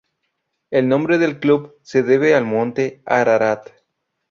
El 0.71 0.87
nombre 0.89 1.19
del 1.19 1.39
club 1.39 1.75
se 1.83 2.01
debe 2.01 2.33
al 2.33 2.43
monte 2.43 3.03
Ararat. 3.05 3.69